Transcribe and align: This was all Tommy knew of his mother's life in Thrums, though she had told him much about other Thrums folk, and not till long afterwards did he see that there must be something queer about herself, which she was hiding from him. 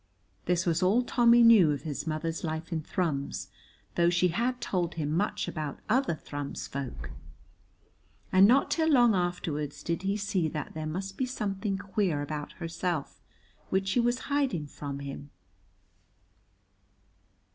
This 0.45 0.65
was 0.65 0.81
all 0.81 1.03
Tommy 1.03 1.43
knew 1.43 1.69
of 1.69 1.83
his 1.83 2.07
mother's 2.07 2.43
life 2.43 2.71
in 2.73 2.81
Thrums, 2.81 3.49
though 3.93 4.09
she 4.09 4.29
had 4.29 4.59
told 4.59 4.95
him 4.95 5.11
much 5.11 5.47
about 5.47 5.79
other 5.87 6.15
Thrums 6.15 6.65
folk, 6.65 7.11
and 8.31 8.47
not 8.47 8.71
till 8.71 8.89
long 8.91 9.13
afterwards 9.13 9.83
did 9.83 10.01
he 10.01 10.17
see 10.17 10.47
that 10.47 10.73
there 10.73 10.87
must 10.87 11.19
be 11.19 11.27
something 11.27 11.77
queer 11.77 12.23
about 12.23 12.53
herself, 12.53 13.21
which 13.69 13.89
she 13.89 13.99
was 13.99 14.21
hiding 14.25 14.65
from 14.65 15.01
him. 15.01 15.29